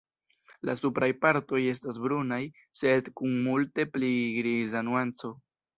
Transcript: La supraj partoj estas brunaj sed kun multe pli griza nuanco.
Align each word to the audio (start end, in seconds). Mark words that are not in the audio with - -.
La 0.69 0.73
supraj 0.79 1.09
partoj 1.25 1.59
estas 1.73 2.01
brunaj 2.07 2.41
sed 2.83 3.13
kun 3.21 3.39
multe 3.47 3.91
pli 3.99 4.13
griza 4.43 4.87
nuanco. 4.91 5.37